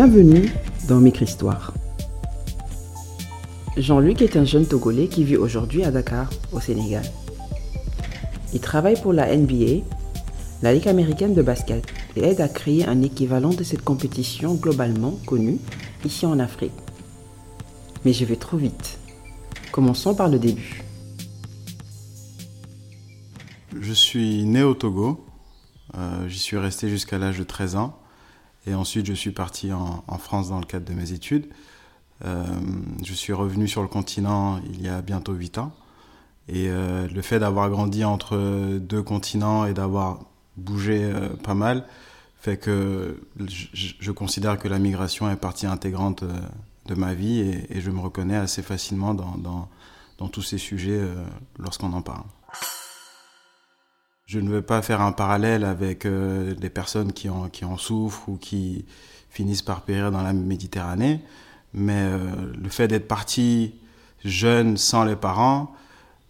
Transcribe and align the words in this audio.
Bienvenue 0.00 0.48
dans 0.86 1.00
Micro-Histoire. 1.00 1.74
Jean-Luc 3.76 4.22
est 4.22 4.36
un 4.36 4.44
jeune 4.44 4.64
Togolais 4.64 5.08
qui 5.08 5.24
vit 5.24 5.36
aujourd'hui 5.36 5.82
à 5.82 5.90
Dakar, 5.90 6.30
au 6.52 6.60
Sénégal. 6.60 7.02
Il 8.54 8.60
travaille 8.60 9.02
pour 9.02 9.12
la 9.12 9.36
NBA, 9.36 9.82
la 10.62 10.72
Ligue 10.72 10.86
américaine 10.86 11.34
de 11.34 11.42
basket, 11.42 11.84
et 12.14 12.22
aide 12.22 12.40
à 12.40 12.48
créer 12.48 12.86
un 12.86 13.02
équivalent 13.02 13.48
de 13.48 13.64
cette 13.64 13.82
compétition 13.82 14.54
globalement 14.54 15.18
connue 15.26 15.58
ici 16.04 16.26
en 16.26 16.38
Afrique. 16.38 16.70
Mais 18.04 18.12
je 18.12 18.24
vais 18.24 18.36
trop 18.36 18.56
vite. 18.56 19.00
Commençons 19.72 20.14
par 20.14 20.28
le 20.28 20.38
début. 20.38 20.84
Je 23.76 23.92
suis 23.92 24.44
né 24.44 24.62
au 24.62 24.74
Togo. 24.74 25.26
Euh, 25.96 26.28
J'y 26.28 26.38
suis 26.38 26.56
resté 26.56 26.88
jusqu'à 26.88 27.18
l'âge 27.18 27.40
de 27.40 27.42
13 27.42 27.74
ans. 27.74 27.98
Et 28.68 28.74
ensuite, 28.74 29.06
je 29.06 29.14
suis 29.14 29.30
parti 29.30 29.72
en, 29.72 30.02
France 30.18 30.50
dans 30.50 30.60
le 30.60 30.66
cadre 30.66 30.84
de 30.84 30.92
mes 30.92 31.12
études. 31.12 31.46
Euh, 32.24 32.44
je 33.02 33.14
suis 33.14 33.32
revenu 33.32 33.66
sur 33.66 33.80
le 33.80 33.88
continent 33.88 34.60
il 34.70 34.82
y 34.82 34.88
a 34.88 35.00
bientôt 35.00 35.32
8 35.32 35.58
ans. 35.58 35.72
Et 36.48 36.68
euh, 36.68 37.08
le 37.08 37.22
fait 37.22 37.38
d'avoir 37.38 37.70
grandi 37.70 38.04
entre 38.04 38.78
deux 38.78 39.02
continents 39.02 39.64
et 39.64 39.72
d'avoir 39.72 40.20
bougé 40.56 41.00
euh, 41.02 41.28
pas 41.42 41.54
mal 41.54 41.86
fait 42.40 42.56
que 42.58 43.22
je, 43.46 44.10
considère 44.12 44.58
que 44.58 44.68
la 44.68 44.78
migration 44.78 45.30
est 45.30 45.36
partie 45.36 45.66
intégrante 45.66 46.24
de 46.86 46.94
ma 46.94 47.12
vie 47.12 47.40
et, 47.40 47.80
je 47.80 47.90
me 47.90 47.98
reconnais 47.98 48.36
assez 48.36 48.62
facilement 48.62 49.12
dans, 49.14 49.68
tous 50.28 50.42
ces 50.42 50.58
sujets 50.58 51.00
lorsqu'on 51.58 51.92
en 51.94 52.00
parle. 52.00 52.22
Je 54.28 54.40
ne 54.40 54.50
veux 54.50 54.60
pas 54.60 54.82
faire 54.82 55.00
un 55.00 55.12
parallèle 55.12 55.64
avec 55.64 56.04
euh, 56.04 56.54
des 56.54 56.68
personnes 56.68 57.14
qui 57.14 57.30
en, 57.30 57.78
souffrent 57.78 58.28
ou 58.28 58.36
qui 58.36 58.84
finissent 59.30 59.62
par 59.62 59.80
périr 59.80 60.10
dans 60.10 60.20
la 60.20 60.34
Méditerranée, 60.34 61.22
mais 61.72 62.02
euh, 62.02 62.18
le 62.62 62.68
fait 62.68 62.88
d'être 62.88 63.08
parti 63.08 63.72
jeune 64.26 64.76
sans 64.76 65.04
les 65.04 65.16
parents, 65.16 65.74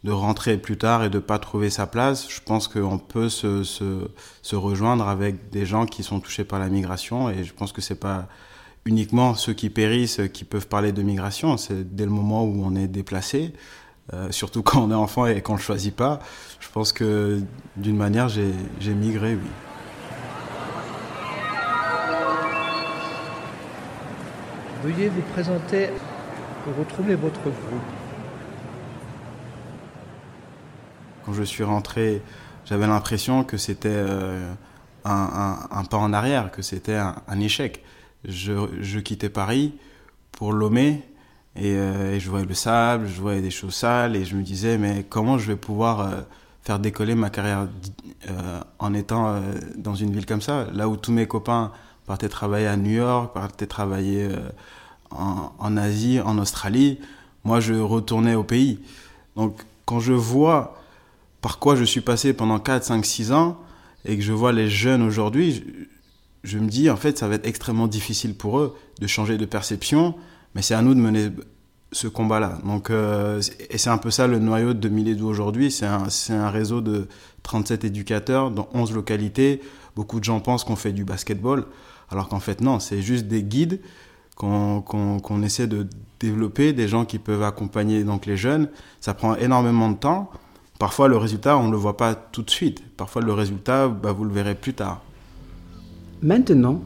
de 0.04 0.12
rentrer 0.12 0.58
plus 0.58 0.78
tard 0.78 1.02
et 1.02 1.10
de 1.10 1.18
pas 1.18 1.40
trouver 1.40 1.70
sa 1.70 1.88
place, 1.88 2.30
je 2.30 2.40
pense 2.40 2.68
qu'on 2.68 2.98
peut 2.98 3.28
se, 3.28 3.64
se, 3.64 4.08
se, 4.42 4.54
rejoindre 4.54 5.08
avec 5.08 5.50
des 5.50 5.66
gens 5.66 5.84
qui 5.84 6.04
sont 6.04 6.20
touchés 6.20 6.44
par 6.44 6.60
la 6.60 6.68
migration 6.68 7.28
et 7.28 7.42
je 7.42 7.52
pense 7.52 7.72
que 7.72 7.80
c'est 7.80 7.98
pas 7.98 8.28
uniquement 8.84 9.34
ceux 9.34 9.54
qui 9.54 9.70
périssent 9.70 10.20
qui 10.32 10.44
peuvent 10.44 10.68
parler 10.68 10.92
de 10.92 11.02
migration, 11.02 11.56
c'est 11.56 11.96
dès 11.96 12.04
le 12.04 12.12
moment 12.12 12.44
où 12.44 12.62
on 12.64 12.76
est 12.76 12.86
déplacé, 12.86 13.52
euh, 14.12 14.30
surtout 14.30 14.62
quand 14.62 14.82
on 14.82 14.90
est 14.90 14.94
enfant 14.94 15.26
et 15.26 15.42
qu'on 15.42 15.54
ne 15.54 15.58
le 15.58 15.62
choisit 15.62 15.94
pas, 15.94 16.20
je 16.60 16.68
pense 16.68 16.92
que 16.92 17.40
d'une 17.76 17.96
manière 17.96 18.28
j'ai 18.28 18.94
migré, 18.94 19.34
oui. 19.34 19.50
Veuillez 24.84 25.08
vous 25.08 25.22
présenter 25.32 25.90
pour 26.64 26.76
retrouver 26.76 27.16
votre 27.16 27.40
groupe. 27.40 27.82
Quand 31.26 31.32
je 31.32 31.42
suis 31.42 31.64
rentré, 31.64 32.22
j'avais 32.64 32.86
l'impression 32.86 33.42
que 33.42 33.56
c'était 33.56 33.88
euh, 33.90 34.52
un, 35.04 35.10
un, 35.72 35.78
un, 35.78 35.84
pas 35.84 35.96
en 35.96 36.12
arrière, 36.12 36.52
que 36.52 36.62
c'était 36.62 36.94
un, 36.94 37.16
un, 37.26 37.40
échec. 37.40 37.82
Je, 38.24 38.68
je, 38.80 38.98
quittais 39.00 39.28
Paris 39.28 39.74
pour 40.32 40.52
Lomé 40.52 41.07
et, 41.58 41.74
euh, 41.76 42.14
et, 42.14 42.20
je 42.20 42.30
voyais 42.30 42.46
le 42.46 42.54
sable, 42.54 43.08
je 43.08 43.20
voyais 43.20 43.40
des 43.40 43.50
choses 43.50 43.74
sales 43.74 44.14
et 44.14 44.24
je 44.24 44.36
me 44.36 44.42
disais 44.42 44.78
mais 44.78 45.04
comment 45.08 45.38
je 45.38 45.48
vais 45.48 45.56
pouvoir 45.56 46.00
euh, 46.00 46.20
faire 46.62 46.78
décoller 46.78 47.14
ma 47.14 47.30
carrière 47.30 47.68
euh, 48.28 48.60
en 48.78 48.94
étant 48.94 49.40
dans 49.76 49.94
une 49.94 50.12
ville 50.12 50.26
comme 50.26 50.40
ça, 50.40 50.68
là 50.72 50.88
où 50.88 50.96
tous 50.96 51.12
mes 51.12 51.26
copains 51.26 51.72
partaient 52.06 52.28
travailler 52.28 52.66
à 52.66 52.76
New 52.76 52.92
York, 52.92 53.34
partaient 53.34 53.66
travailler 53.66 54.28
en, 55.10 55.76
Asie, 55.76 56.20
en 56.20 56.38
Australie, 56.38 57.00
moi 57.44 57.60
je 57.60 57.74
retournais 57.74 58.34
au 58.34 58.44
pays. 58.44 58.80
Donc 59.36 59.60
quand 59.84 60.00
je 60.00 60.12
vois 60.12 60.76
par 61.40 61.58
quoi 61.58 61.76
je 61.76 61.84
suis 61.84 62.00
passé 62.00 62.32
pendant 62.32 62.58
4, 62.58 62.84
5, 62.84 63.04
6 63.04 63.32
ans 63.32 63.58
et 64.04 64.16
que 64.16 64.22
je 64.22 64.32
vois 64.32 64.52
les 64.52 64.68
jeunes 64.68 65.02
aujourd'hui, 65.02 65.64
je, 66.44 66.58
me 66.58 66.68
dis 66.68 66.90
en 66.90 66.96
fait 66.96 67.18
ça 67.18 67.28
va 67.28 67.36
être 67.36 67.46
extrêmement 67.46 67.86
difficile 67.88 68.34
pour 68.34 68.58
eux 68.58 68.76
de 69.00 69.06
changer 69.06 69.38
de 69.38 69.44
perception, 69.44 70.14
mais 70.58 70.62
c'est 70.62 70.74
à 70.74 70.82
nous 70.82 70.92
de 70.92 71.00
mener 71.00 71.30
ce 71.92 72.08
combat-là. 72.08 72.58
Donc, 72.64 72.90
euh, 72.90 73.40
et 73.70 73.78
c'est 73.78 73.90
un 73.90 73.96
peu 73.96 74.10
ça 74.10 74.26
le 74.26 74.40
noyau 74.40 74.74
de 74.74 74.88
Milédou 74.88 75.28
aujourd'hui, 75.28 75.70
c'est 75.70 75.86
un, 75.86 76.50
réseau 76.50 76.80
de 76.80 77.06
37 77.44 77.84
éducateurs 77.84 78.50
dans 78.50 78.68
11 78.74 78.92
localités. 78.92 79.60
Beaucoup 79.94 80.18
de 80.18 80.24
gens 80.24 80.40
pensent 80.40 80.64
qu'on 80.64 80.74
fait 80.74 80.90
du 80.90 81.04
basketball, 81.04 81.64
alors 82.10 82.28
qu'en 82.28 82.40
fait 82.40 82.60
non, 82.60 82.80
c'est 82.80 83.02
juste 83.02 83.28
des 83.28 83.44
guides 83.44 83.80
qu'on 84.34 84.82
qu 84.82 85.22
qu 85.22 85.44
essaie 85.44 85.68
de 85.68 85.86
développer, 86.18 86.72
des 86.72 86.88
gens 86.88 87.04
qui 87.04 87.20
peuvent 87.20 87.44
accompagner 87.44 88.02
donc 88.02 88.26
les 88.26 88.36
jeunes. 88.36 88.68
Ça 89.00 89.14
prend 89.14 89.36
énormément 89.36 89.88
de 89.88 89.96
temps. 89.96 90.28
Parfois, 90.80 91.06
le 91.06 91.18
résultat, 91.18 91.56
on 91.56 91.68
ne 91.68 91.70
le 91.70 91.76
voit 91.76 91.96
pas 91.96 92.16
tout 92.16 92.42
de 92.42 92.50
suite. 92.50 92.82
Parfois, 92.96 93.22
le 93.22 93.32
résultat, 93.32 93.86
bah, 93.86 94.10
vous 94.10 94.24
le 94.24 94.32
verrez 94.32 94.56
plus 94.56 94.74
tard. 94.74 95.02
Maintenant, 96.20 96.82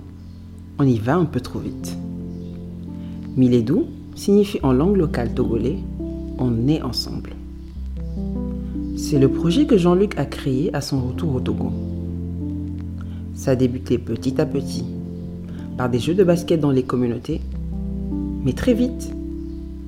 on 0.79 0.87
y 0.87 0.99
va 0.99 1.15
un 1.15 1.25
peu 1.25 1.41
trop 1.41 1.61
vite. 1.61 1.97
Milédou 3.37 3.87
signifie 4.15 4.61
en 4.63 4.73
langue 4.73 4.97
locale 4.97 5.35
togolais 5.35 5.79
On 6.39 6.69
est 6.69 6.83
ensemble. 6.83 7.31
C'est 8.97 9.19
le 9.19 9.29
projet 9.29 9.67
que 9.67 9.79
Jean-Luc 9.79 10.19
a 10.19 10.25
créé 10.25 10.75
à 10.75 10.81
son 10.81 11.01
retour 11.01 11.35
au 11.35 11.41
Togo. 11.41 11.73
Ça 13.35 13.53
a 13.53 13.57
débuté 13.57 13.99
petit 13.99 14.41
à 14.41 14.47
petit, 14.47 14.85
par 15.77 15.89
des 15.89 15.99
jeux 15.99 16.15
de 16.15 16.25
basket 16.25 16.61
dans 16.61 16.71
les 16.71 16.83
communautés, 16.83 17.41
mais 18.45 18.53
très 18.53 18.75
vite, 18.75 19.11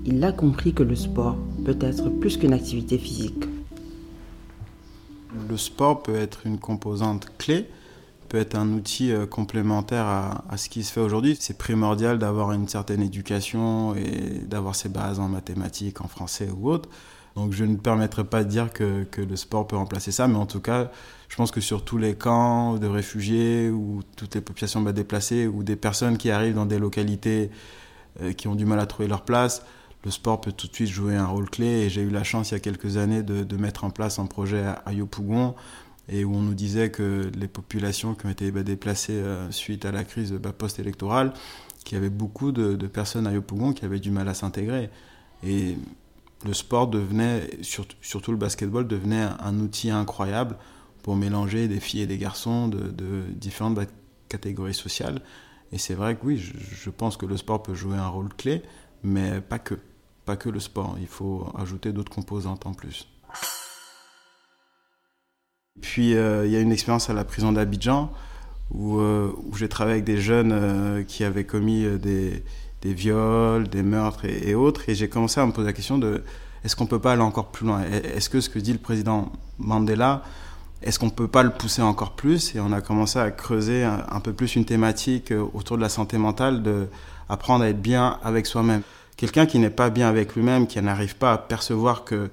il 0.07 0.23
a 0.25 0.33
compris 0.33 0.73
que 0.73 0.83
le 0.83 0.97
sport 0.97 1.37
peut 1.65 1.79
être 1.81 2.09
plus 2.09 2.37
qu'une 2.37 2.53
activité 2.53 2.99
physique 2.99 3.45
le 5.49 5.57
sport 5.57 6.03
peut 6.03 6.15
être 6.15 6.47
une 6.47 6.59
composante 6.59 7.29
clé, 7.39 7.67
peut 8.35 8.41
être 8.41 8.57
un 8.57 8.73
outil 8.73 9.13
complémentaire 9.31 10.07
à, 10.07 10.45
à 10.51 10.57
ce 10.57 10.69
qui 10.69 10.83
se 10.83 10.93
fait 10.93 11.01
aujourd'hui. 11.01 11.37
C'est 11.39 11.57
primordial 11.57 12.19
d'avoir 12.19 12.51
une 12.51 12.67
certaine 12.67 13.01
éducation 13.01 13.95
et 13.95 14.41
d'avoir 14.45 14.75
ses 14.75 14.89
bases 14.89 15.21
en 15.21 15.29
mathématiques, 15.29 16.01
en 16.01 16.09
français 16.09 16.49
ou 16.51 16.69
autre. 16.69 16.89
Donc 17.37 17.53
je 17.53 17.65
ne 17.65 17.77
permettrai 17.77 18.25
pas 18.25 18.43
de 18.43 18.49
dire 18.49 18.73
que, 18.73 19.07
le 19.17 19.37
sport 19.37 19.69
peut 19.69 19.77
remplacer 19.77 20.11
ça, 20.11 20.27
mais 20.27 20.37
en 20.37 20.47
tout 20.47 20.59
cas, 20.59 20.91
je 21.29 21.37
pense 21.37 21.53
que 21.53 21.61
sur 21.61 21.85
tous 21.85 21.97
les 21.97 22.17
camps 22.17 22.75
de 22.75 22.89
réfugiés 22.89 23.71
ou 23.71 24.03
toutes 24.17 24.35
les 24.35 24.41
populations 24.41 24.81
bas 24.81 24.93
déplacées 24.93 25.47
ou 25.47 25.63
des 25.63 25.77
personnes 25.77 26.19
qui 26.19 26.33
arrivent 26.33 26.55
dans 26.55 26.67
des 26.67 26.81
localités 26.81 27.51
euh, 28.21 28.33
qui 28.33 28.49
ont 28.49 28.57
du 28.57 28.67
mal 28.67 28.81
à 28.81 28.87
trouver 28.87 29.07
leur 29.07 29.23
place, 29.23 29.65
le 30.05 30.11
sport 30.11 30.41
peut 30.41 30.53
tout 30.53 30.67
de 30.67 30.75
suite 30.75 30.89
jouer 30.89 31.15
un 31.15 31.27
rôle 31.27 31.49
clé. 31.49 31.67
Et 31.67 31.89
j'ai 31.89 32.03
eu 32.03 32.11
la 32.11 32.25
chance 32.25 32.51
il 32.51 32.55
y 32.55 32.57
a 32.57 32.61
quelques 32.61 32.97
années 32.97 33.23
de, 33.23 33.45
de, 33.45 33.57
mettre 33.57 33.85
en 33.85 33.91
place 33.91 34.19
un 34.19 34.27
projet 34.27 34.65
à 34.85 34.93
Yopougon 34.93 35.55
et 36.09 36.25
où 36.25 36.35
on 36.35 36.43
nous 36.43 36.55
disait 36.55 36.91
que 36.91 37.31
les 37.39 37.49
populations 37.49 38.15
qui 38.15 38.27
ont 38.27 38.31
été 38.31 38.51
bah, 38.51 38.63
déplacées 38.63 39.13
euh, 39.13 39.51
suite 39.51 39.85
à 39.85 39.93
la 39.93 40.05
crise 40.05 40.33
bah, 40.33 40.53
post-électorale, 40.53 41.33
qu'il 41.85 41.97
y 41.97 42.01
avait 42.01 42.11
beaucoup 42.11 42.53
de, 42.53 42.75
personnes 42.87 43.27
à 43.27 43.33
Yopougon 43.33 43.73
qui 43.73 43.85
avaient 43.85 44.01
du 44.01 44.11
mal 44.11 44.29
à 44.29 44.35
s'intégrer. 44.35 44.91
Et 45.43 45.77
le 46.45 46.55
sport 46.55 46.89
devenait, 46.89 47.51
surtout, 47.63 48.31
le 48.31 48.37
basketball, 48.37 48.87
devenait 48.87 49.27
un, 49.41 49.59
outil 49.61 49.91
incroyable 49.91 50.57
pour 51.03 51.17
mélanger 51.17 51.69
des 51.69 51.81
filles 51.81 52.03
et 52.03 52.07
des 52.07 52.19
garçons 52.19 52.69
de, 52.69 53.23
différentes 53.31 53.79
catégories 54.29 54.75
sociales. 54.75 55.21
Et 55.73 55.79
c'est 55.79 55.95
vrai 55.95 56.17
que 56.17 56.25
oui, 56.25 56.39
je, 56.39 56.53
je 56.59 56.91
pense 56.91 57.17
que 57.17 57.27
le 57.27 57.37
sport 57.37 57.63
peut 57.63 57.75
jouer 57.75 57.97
un 57.97 58.09
rôle 58.09 58.33
clé, 58.35 58.63
mais 59.03 59.41
pas 59.41 59.59
que 59.59 59.75
pas 60.25 60.37
que 60.37 60.49
le 60.49 60.61
sport, 60.61 60.97
il 61.01 61.07
faut 61.07 61.47
ajouter 61.55 61.93
d'autres 61.93 62.13
composantes 62.13 62.67
en 62.67 62.73
plus. 62.73 63.09
Puis 65.81 66.15
euh, 66.15 66.47
il 66.47 66.53
y 66.53 66.57
a 66.57 66.61
une 66.61 66.73
expérience 66.73 67.11
à 67.11 67.15
la 67.15 67.25
prison 67.25 67.53
d'Abidjan 67.53 68.13
où, 68.71 68.99
euh, 68.99 69.33
où 69.47 69.57
j'ai 69.57 69.69
travaillé 69.69 69.95
avec 69.95 70.05
des 70.05 70.21
jeunes 70.21 70.53
euh, 70.53 71.03
qui 71.03 71.25
avaient 71.25 71.45
commis 71.45 71.85
des, 71.99 72.43
des, 72.83 72.95
viols, 72.95 73.69
des 73.69 73.83
meurtres 73.83 74.25
et, 74.25 74.55
autres, 74.55 74.89
et 74.89 74.95
j'ai 74.95 75.09
commencé 75.09 75.41
à 75.41 75.47
me 75.47 75.53
poser 75.53 75.67
la 75.67 75.73
question 75.73 75.99
de 75.99 76.23
est-ce 76.65 76.77
qu'on 76.77 76.87
peut 76.87 76.99
pas 76.99 77.13
aller 77.13 77.23
encore 77.23 77.49
plus 77.49 77.67
loin? 77.67 77.83
Est-ce 77.83 78.31
que 78.31 78.41
ce 78.41 78.49
que 78.49 78.59
dit 78.59 78.73
le 78.73 78.79
président 78.79 79.31
Mandela, 79.59 80.23
est-ce 80.83 80.99
qu'on 80.99 81.11
peut 81.11 81.29
pas 81.29 81.43
le 81.43 81.51
pousser 81.51 81.83
encore 81.83 82.13
plus? 82.13 82.55
Et 82.55 82.61
on 82.61 82.73
a 82.73 82.81
commencé 82.81 83.19
à 83.19 83.31
creuser 83.31 83.85
un, 83.85 84.07
un 84.11 84.21
peu 84.21 84.33
plus 84.33 84.57
une 84.57 84.65
thématique 84.65 85.33
autour 85.53 85.77
de 85.77 85.83
la 85.83 85.91
santé 85.91 86.17
mentale, 86.17 86.63
de 86.63 86.89
apprendre 87.29 87.65
à 87.65 87.69
être 87.69 87.83
bien 87.83 88.19
avec 88.23 88.47
soi-même. 88.47 88.83
Quelqu'un 89.17 89.47
qui 89.47 89.59
n'est 89.59 89.71
pas 89.71 89.91
bien 89.91 90.09
avec 90.09 90.35
lui-même, 90.35 90.67
qui 90.67 90.81
n'arrive 90.81 91.17
pas 91.17 91.33
à 91.33 91.39
percevoir 91.39 92.05
que 92.05 92.31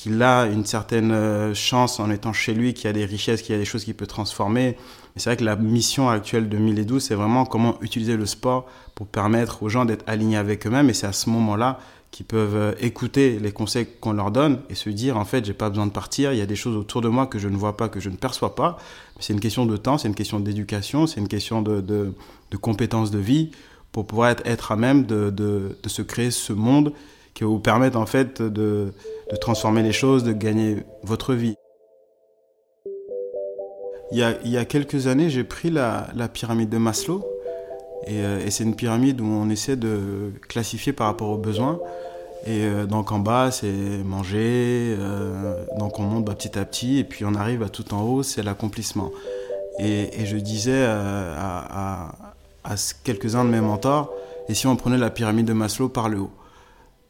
qu'il 0.00 0.22
a 0.22 0.46
une 0.46 0.64
certaine 0.64 1.54
chance 1.54 2.00
en 2.00 2.10
étant 2.10 2.32
chez 2.32 2.54
lui, 2.54 2.72
qu'il 2.72 2.86
y 2.86 2.88
a 2.88 2.94
des 2.94 3.04
richesses, 3.04 3.42
qu'il 3.42 3.54
y 3.54 3.56
a 3.56 3.58
des 3.58 3.66
choses 3.66 3.84
qu'il 3.84 3.94
peut 3.94 4.06
transformer. 4.06 4.78
C'est 5.16 5.28
vrai 5.28 5.36
que 5.36 5.44
la 5.44 5.56
mission 5.56 6.08
actuelle 6.08 6.48
de 6.48 6.56
1012, 6.56 7.02
c'est 7.02 7.14
vraiment 7.14 7.44
comment 7.44 7.76
utiliser 7.82 8.16
le 8.16 8.24
sport 8.24 8.66
pour 8.94 9.06
permettre 9.08 9.62
aux 9.62 9.68
gens 9.68 9.84
d'être 9.84 10.02
alignés 10.06 10.38
avec 10.38 10.66
eux-mêmes. 10.66 10.88
Et 10.88 10.94
c'est 10.94 11.06
à 11.06 11.12
ce 11.12 11.28
moment-là 11.28 11.80
qui 12.12 12.22
peuvent 12.22 12.56
euh, 12.56 12.72
écouter 12.80 13.38
les 13.38 13.52
conseils 13.52 13.86
qu'on 14.00 14.14
leur 14.14 14.30
donne 14.30 14.60
et 14.70 14.74
se 14.74 14.88
dire 14.88 15.18
en 15.18 15.26
fait 15.26 15.44
j'ai 15.44 15.52
pas 15.52 15.68
besoin 15.68 15.86
de 15.86 15.92
partir, 15.92 16.32
il 16.32 16.38
y 16.38 16.42
a 16.42 16.46
des 16.46 16.56
choses 16.56 16.76
autour 16.76 17.02
de 17.02 17.08
moi 17.08 17.26
que 17.26 17.38
je 17.38 17.48
ne 17.48 17.56
vois 17.56 17.76
pas, 17.76 17.90
que 17.90 18.00
je 18.00 18.08
ne 18.08 18.16
perçois 18.16 18.54
pas. 18.54 18.78
C'est 19.18 19.34
une 19.34 19.40
question 19.40 19.66
de 19.66 19.76
temps, 19.76 19.98
c'est 19.98 20.08
une 20.08 20.14
question 20.14 20.40
d'éducation, 20.40 21.06
c'est 21.06 21.20
une 21.20 21.28
question 21.28 21.60
de, 21.60 21.82
de, 21.82 22.56
compétences 22.56 23.10
de 23.10 23.18
vie 23.18 23.50
pour 23.92 24.06
pouvoir 24.06 24.30
être, 24.46 24.72
à 24.72 24.76
même 24.76 25.04
de, 25.04 25.76
se 25.86 26.00
créer 26.00 26.30
ce 26.30 26.54
monde 26.54 26.94
qui 27.40 27.44
vous 27.44 27.58
permettre 27.58 27.96
en 27.96 28.04
fait 28.04 28.42
de, 28.42 28.92
de 29.30 29.36
transformer 29.36 29.82
les 29.82 29.92
choses, 29.92 30.24
de 30.24 30.32
gagner 30.32 30.84
votre 31.02 31.32
vie. 31.32 31.54
Il 34.12 34.18
y 34.18 34.22
a, 34.22 34.34
il 34.44 34.50
y 34.50 34.58
a 34.58 34.66
quelques 34.66 35.06
années, 35.06 35.30
j'ai 35.30 35.42
pris 35.42 35.70
la, 35.70 36.08
la 36.14 36.28
pyramide 36.28 36.68
de 36.68 36.76
Maslow 36.76 37.26
et, 38.06 38.20
euh, 38.20 38.50
c'est 38.50 38.64
une 38.64 38.76
pyramide 38.76 39.22
où 39.22 39.24
on 39.24 39.48
essaie 39.48 39.76
de 39.76 40.32
classifier 40.48 40.92
par 40.92 41.06
rapport 41.06 41.30
aux 41.30 41.38
besoins. 41.38 41.80
Et 42.44 42.64
euh, 42.64 42.84
donc 42.84 43.10
en 43.10 43.20
bas, 43.20 43.50
c'est 43.50 43.72
manger. 44.04 44.94
Euh, 44.98 45.64
donc 45.78 45.98
on 45.98 46.02
monte 46.02 46.26
petit 46.26 46.58
à 46.58 46.66
petit. 46.66 46.98
Et 46.98 47.04
puis 47.04 47.24
on 47.24 47.34
arrive 47.34 47.62
à 47.62 47.70
tout 47.70 47.94
en 47.94 48.02
haut, 48.02 48.22
c'est 48.22 48.42
l'accomplissement. 48.42 49.12
Et, 49.78 50.20
et, 50.20 50.26
je 50.26 50.36
disais 50.36 50.84
à, 50.84 51.64
à, 51.70 52.14
à 52.64 52.74
quelques-uns 53.02 53.46
de 53.46 53.50
mes 53.50 53.62
mentors, 53.62 54.12
et 54.50 54.54
si 54.54 54.66
on 54.66 54.76
prenait 54.76 54.98
la 54.98 55.08
pyramide 55.08 55.46
de 55.46 55.54
Maslow 55.54 55.88
par 55.88 56.10
le 56.10 56.18
haut? 56.18 56.30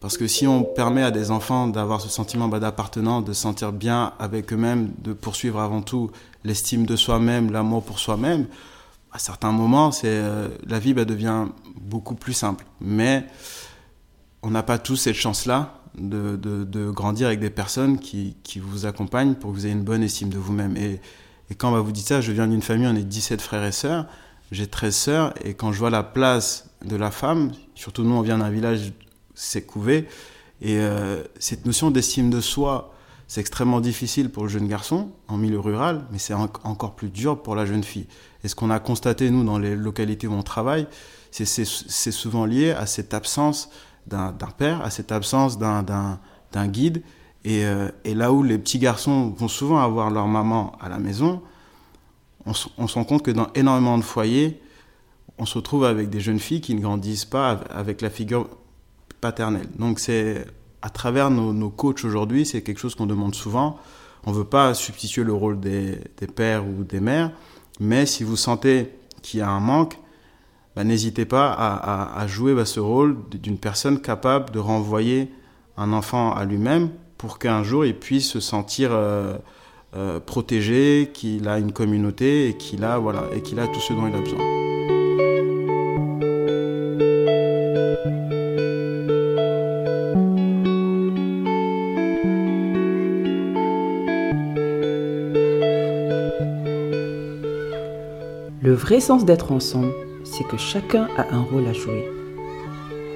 Parce 0.01 0.17
que 0.17 0.27
si 0.27 0.47
on 0.47 0.65
permet 0.65 1.03
à 1.03 1.11
des 1.11 1.31
enfants 1.31 1.69
d'avoir 1.69 2.01
ce 2.01 2.09
sentiment 2.09 2.49
bah, 2.49 2.59
d'appartenance, 2.59 3.25
de 3.25 3.35
se 3.35 3.43
sentir 3.43 3.73
bien 3.73 4.15
avec 4.19 4.51
eux-mêmes, 4.53 4.93
de 4.99 5.13
poursuivre 5.13 5.61
avant 5.61 5.83
tout 5.83 6.11
l'estime 6.43 6.87
de 6.87 6.97
soi-même, 6.97 7.53
l'amour 7.53 7.85
pour 7.85 7.99
soi-même, 7.99 8.47
à 9.13 9.19
certains 9.19 9.53
moments, 9.53 9.93
c'est 9.93 10.09
euh, 10.09 10.49
la 10.67 10.79
vie 10.79 10.95
bah, 10.95 11.05
devient 11.05 11.47
beaucoup 11.79 12.15
plus 12.15 12.33
simple. 12.33 12.65
Mais 12.81 13.27
on 14.43 14.51
n'a 14.51 14.63
pas 14.63 14.79
tous 14.79 14.97
cette 14.97 15.17
chance-là 15.17 15.75
de, 15.99 16.91
grandir 16.91 17.27
avec 17.27 17.41
des 17.41 17.51
personnes 17.51 17.99
qui, 17.99 18.35
vous 18.57 18.87
accompagnent 18.87 19.35
pour 19.35 19.51
que 19.51 19.57
vous 19.57 19.67
ayez 19.67 19.75
une 19.75 19.85
bonne 19.85 20.03
estime 20.03 20.31
de 20.31 20.39
vous-même. 20.39 20.77
Et, 20.79 21.01
quand 21.59 21.73
bah, 21.73 21.81
vous 21.81 21.93
dites 21.93 22.07
ça, 22.07 22.23
je 22.23 22.33
viens 22.33 22.47
d'une 22.47 22.63
famille, 22.63 22.87
on 22.87 22.97
est 22.97 23.03
17 23.03 23.43
frères 23.43 23.65
et 23.65 23.73
sœurs, 23.73 24.07
j'ai 24.51 24.67
13 24.67 24.95
sœurs, 24.95 25.35
et 25.45 25.55
quand 25.55 25.73
je 25.73 25.79
vois 25.79 25.91
la 25.91 26.03
place 26.03 26.71
de 26.85 26.97
la 26.97 27.11
femme, 27.11 27.53
surtout 27.75 28.05
nous, 28.05 28.15
on 28.15 28.23
vient 28.23 28.39
d'un 28.39 28.51
village, 28.51 28.93
c'est 29.41 29.63
couvé, 29.63 30.07
et 30.61 30.79
euh, 30.79 31.23
cette 31.39 31.65
notion 31.65 31.91
d'estime 31.91 32.31
de 32.31 32.41
soi, 32.41 32.93
c'est 33.29 33.41
extrêmement 33.41 33.81
difficile 33.81 34.31
pour 34.31 34.43
le 34.43 34.49
jeune 34.49 34.69
garçon 34.69 35.11
en 35.29 35.37
milieu 35.37 35.61
rural, 35.61 36.05
mais 36.13 36.19
c'est 36.19 36.35
en 36.35 36.51
encore 36.65 36.95
plus 36.95 37.09
dur 37.09 37.43
pour 37.43 37.55
la 37.55 37.65
jeune 37.65 37.85
fille. 37.85 38.07
Et 38.45 38.49
ce 38.49 38.55
qu'on 38.55 38.71
a 38.71 38.79
constaté, 38.79 39.31
nous, 39.31 39.45
dans 39.45 39.59
les 39.59 39.77
localités 39.77 40.27
où 40.27 40.33
on 40.33 40.43
travaille, 40.43 40.87
c'est 41.31 41.65
souvent 42.11 42.45
lié 42.45 42.73
à 42.73 42.87
cette 42.87 43.15
absence 43.15 43.71
d'un 44.07 44.33
père, 44.59 44.83
à 44.83 44.91
cette 44.91 45.13
absence 45.13 45.59
d'un 45.59 46.19
guide. 46.67 47.03
Et, 47.45 47.65
euh, 47.65 47.89
et, 48.05 48.15
là 48.15 48.33
où 48.33 48.43
les 48.43 48.59
petits 48.59 48.79
garçons 48.79 49.31
vont 49.31 49.49
souvent 49.49 49.79
avoir 49.79 50.11
leur 50.11 50.27
maman 50.27 50.73
à 50.81 50.91
la 50.91 50.99
maison, 50.99 51.41
on, 52.45 52.53
on 52.77 52.87
se 52.87 52.95
rend 52.95 53.05
compte 53.05 53.23
que 53.23 53.31
dans 53.31 53.47
énormément 53.55 53.97
de 53.97 54.03
foyers, 54.03 54.61
on 55.39 55.47
se 55.47 55.55
retrouve 55.55 55.85
avec 55.85 56.11
des 56.11 56.21
jeunes 56.21 56.39
filles 56.39 56.61
qui 56.61 56.75
ne 56.75 56.81
grandissent 56.81 57.25
pas 57.25 57.53
avec 57.71 58.03
la 58.03 58.11
figure 58.11 58.49
Donc 59.79 59.99
c'est 59.99 60.47
à 60.83 60.91
travers 60.91 61.31
nos, 61.31 61.71
coachs 61.71 62.05
aujourd'hui, 62.05 62.47
c'est 62.47 62.63
quelque 62.63 62.79
chose 62.79 62.95
qu'on 62.95 63.07
demande 63.07 63.35
souvent. 63.35 63.79
On 64.27 64.33
ne 64.33 64.37
veut 64.37 64.45
pas 64.45 64.75
substituer 64.75 65.25
le 65.25 65.33
rôle 65.33 65.61
des, 65.61 65.99
pères 66.35 66.67
ou 66.67 66.85
des 66.85 67.01
mères, 67.01 67.33
mais 67.81 68.07
si 68.07 68.25
vous 68.25 68.37
sentez 68.37 68.91
qu'il 69.23 69.41
y 69.41 69.43
a 69.43 69.49
un 69.49 69.61
manque, 69.61 69.99
bah, 70.77 70.85
n'hésitez 70.85 71.25
pas 71.25 71.53
à 71.53 72.27
jouer 72.27 72.55
bah, 72.55 72.65
ce 72.65 72.81
rôle 72.81 73.17
d'une 73.31 73.59
personne 73.59 74.01
capable 74.01 74.53
de 74.53 74.59
renvoyer 74.59 75.31
un 75.77 75.93
enfant 75.93 76.33
à 76.33 76.45
lui-même 76.45 76.91
pour 77.21 77.39
qu'un 77.39 77.63
jour 77.63 77.85
il 77.85 77.99
puisse 77.99 78.31
se 78.31 78.41
sentir 78.41 78.91
euh, 78.93 79.37
euh, 79.95 80.21
protégé, 80.21 81.11
qu'il 81.13 81.49
a 81.49 81.59
une 81.59 81.73
communauté 81.73 82.49
et 82.49 82.57
qu'il 82.57 82.85
a, 82.85 82.99
voilà, 82.99 83.25
et 83.35 83.43
qu'il 83.43 83.59
a 83.59 83.67
tout 83.67 83.81
ce 83.81 83.93
dont 83.93 84.07
il 84.07 84.15
a 84.15 84.21
besoin. 84.21 84.90
Le 98.63 98.75
vrai 98.75 99.01
sens 99.01 99.25
d'être 99.25 99.53
ensemble, 99.53 99.95
c'est 100.23 100.45
que 100.45 100.59
chacun 100.59 101.09
a 101.17 101.35
un 101.35 101.41
rôle 101.41 101.67
à 101.67 101.73
jouer. 101.73 102.07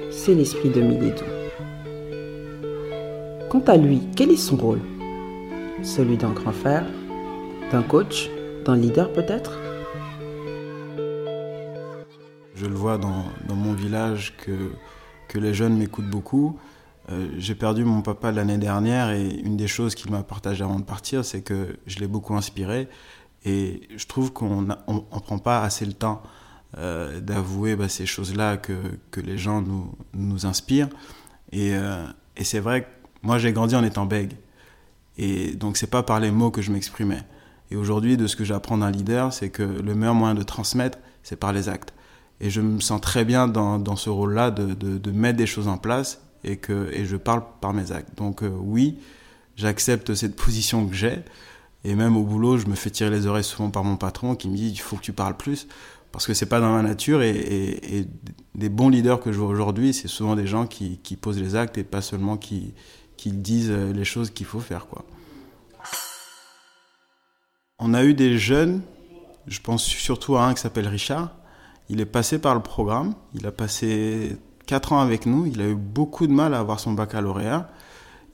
C'est 0.09 0.33
l'esprit 0.33 0.71
de 0.71 0.81
Milédou. 0.81 1.23
Quant 3.51 3.63
à 3.67 3.77
lui, 3.77 4.01
quel 4.15 4.31
est 4.31 4.37
son 4.37 4.55
rôle? 4.55 4.81
Celui 5.83 6.17
d'un 6.17 6.31
grand 6.31 6.51
frère? 6.51 6.87
D'un 7.71 7.83
coach? 7.83 8.27
D'un 8.65 8.75
leader 8.75 9.13
peut-être? 9.13 9.59
Je 12.55 12.65
le 12.65 12.73
vois 12.73 12.97
dans, 12.97 13.25
mon 13.53 13.73
village 13.73 14.35
que, 14.37 14.71
que 15.27 15.37
les 15.37 15.53
jeunes 15.53 15.77
m'écoutent 15.77 16.09
beaucoup. 16.09 16.57
Euh, 17.11 17.27
J'ai 17.37 17.53
perdu 17.53 17.85
mon 17.85 18.01
papa 18.01 18.31
l'année 18.31 18.57
dernière 18.57 19.11
et 19.11 19.27
une 19.27 19.57
des 19.57 19.67
choses 19.67 19.93
qu'il 19.93 20.09
m'a 20.09 20.23
partagé 20.23 20.63
avant 20.63 20.79
de 20.79 20.85
partir, 20.85 21.23
c'est 21.23 21.41
que 21.41 21.77
je 21.85 21.99
l'ai 21.99 22.07
beaucoup 22.07 22.35
inspiré 22.35 22.87
et 23.45 23.87
je 23.95 24.05
trouve 24.07 24.33
qu'on 24.33 24.63
ne 24.63 25.19
prend 25.21 25.37
pas 25.37 25.61
assez 25.61 25.85
le 25.85 25.93
temps 25.93 26.23
euh, 26.77 27.21
d'avouer 27.21 27.75
bah, 27.75 27.87
ces 27.87 28.05
choses-là 28.05 28.57
que, 28.57 28.73
les 29.17 29.37
gens 29.37 29.63
nous, 30.13 30.45
inspirent. 30.45 30.89
Et, 31.51 31.75
euh, 31.75 32.05
et 32.35 32.43
c'est 32.43 32.59
vrai 32.59 32.83
que 32.83 32.87
moi, 33.21 33.37
j'ai 33.37 33.53
grandi 33.53 33.75
en 33.75 33.83
étant 33.83 34.05
bègue. 34.05 34.33
Et 35.17 35.53
donc, 35.53 35.77
c'est 35.77 35.89
pas 35.89 36.03
par 36.03 36.19
les 36.19 36.31
mots 36.31 36.51
que 36.51 36.61
je 36.61 36.71
m'exprimais. 36.71 37.23
Et 37.71 37.75
aujourd'hui, 37.75 38.17
de 38.17 38.27
ce 38.27 38.35
que 38.35 38.43
j'apprends 38.43 38.77
d'un 38.77 38.91
leader, 38.91 39.31
c'est 39.31 39.49
que 39.49 39.63
le 39.63 39.95
meilleur 39.95 40.15
moyen 40.15 40.35
de 40.35 40.43
transmettre, 40.43 40.97
c'est 41.23 41.37
par 41.37 41.53
les 41.53 41.69
actes. 41.69 41.93
Et 42.41 42.49
je 42.49 42.61
me 42.61 42.79
sens 42.79 42.99
très 42.99 43.25
bien 43.25 43.47
dans, 43.47 43.95
ce 43.95 44.09
rôle-là 44.09 44.51
de, 44.51 45.11
mettre 45.11 45.37
des 45.37 45.47
choses 45.47 45.67
en 45.67 45.77
place 45.77 46.21
et 46.43 46.57
que 46.57 46.91
je 47.03 47.15
parle 47.15 47.43
par 47.61 47.73
mes 47.73 47.91
actes. 47.91 48.17
Donc 48.17 48.43
euh, 48.43 48.49
oui, 48.49 48.99
j'accepte 49.55 50.13
cette 50.13 50.35
position 50.35 50.85
que 50.87 50.93
j'ai. 50.93 51.23
Et 51.85 51.93
même 51.93 52.17
au 52.17 52.23
boulot, 52.23 52.57
je 52.57 52.65
me 52.65 52.73
fais 52.73 52.89
tirer 52.89 53.11
les 53.11 53.27
oreilles 53.27 53.43
souvent 53.43 53.69
par 53.69 53.83
mon 53.83 53.95
patron 53.95 54.35
qui 54.35 54.49
me 54.49 54.57
dit 54.57 54.69
il 54.69 54.79
faut 54.79 54.95
que 54.95 55.03
tu 55.03 55.13
parles 55.13 55.37
plus 55.37 55.67
parce 56.11 56.25
que 56.25 56.33
c'est 56.33 56.47
pas 56.47 56.59
dans 56.59 56.71
ma 56.73 56.81
nature. 56.81 57.21
Et, 57.21 58.07
des 58.55 58.69
bons 58.69 58.89
leaders 58.89 59.19
que 59.19 59.31
je 59.31 59.37
vois 59.37 59.49
aujourd'hui, 59.49 59.93
c'est 59.93 60.07
souvent 60.07 60.35
des 60.35 60.47
gens 60.47 60.65
qui, 60.65 60.97
posent 61.21 61.39
les 61.39 61.55
actes 61.55 61.77
et 61.77 61.83
pas 61.83 62.01
seulement 62.01 62.37
qui, 62.37 62.73
disent 63.25 63.71
les 63.71 64.05
choses 64.05 64.31
qu'il 64.31 64.47
faut 64.47 64.61
faire. 64.61 64.87
On 67.77 67.93
a 67.93 68.03
eu 68.03 68.13
des 68.13 68.39
jeunes, 68.39 68.81
je 69.45 69.59
pense 69.59 69.83
surtout 69.83 70.37
à 70.37 70.45
un 70.45 70.53
qui 70.53 70.61
s'appelle 70.61 70.87
Richard. 70.87 71.35
Il 71.89 71.99
est 71.99 72.05
passé 72.05 72.39
par 72.39 72.55
le 72.55 72.61
programme, 72.61 73.13
il 73.35 73.45
a 73.45 73.51
passé 73.51 74.37
4 74.65 74.93
ans 74.93 75.01
avec 75.01 75.27
nous, 75.27 75.45
il 75.45 75.61
a 75.61 75.67
eu 75.67 75.75
beaucoup 75.75 76.25
de 76.25 76.31
mal 76.31 76.55
à 76.55 76.59
avoir 76.59 76.79
son 76.79 76.93
baccalauréat. 76.93 77.69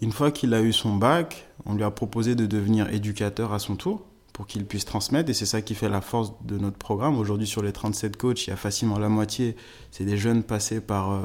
Une 0.02 0.12
fois 0.12 0.32
qu'il 0.32 0.54
a 0.56 0.62
eu 0.62 0.74
son 0.74 0.96
bac, 0.96 1.48
on 1.66 1.76
lui 1.76 1.84
a 1.84 1.92
proposé 1.92 2.34
de 2.34 2.48
devenir 2.48 2.90
éducateur 2.90 3.54
à 3.54 3.60
son 3.60 3.76
tour 3.76 4.04
pour 4.34 4.48
qu'il 4.48 4.66
puisse 4.66 4.86
transmettre 4.86 5.30
et 5.30 5.34
c'est 5.34 5.46
ça 5.46 5.62
qui 5.62 5.76
fait 5.76 5.90
la 5.90 6.02
force 6.02 6.34
de 6.44 6.58
notre 6.58 6.78
programme. 6.78 7.20
Aujourd'hui 7.20 7.46
sur 7.46 7.62
les 7.62 7.72
37 7.72 8.18
coachs, 8.18 8.48
il 8.48 8.50
y 8.50 8.54
a 8.54 8.56
facilement 8.56 8.98
la 8.98 9.10
moitié, 9.10 9.56
c'est 9.92 10.06
des 10.06 10.18
jeunes 10.18 10.42
passés 10.42 10.82
par, 10.82 11.12
euh, 11.12 11.22